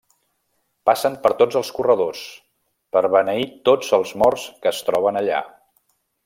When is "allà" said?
5.23-5.45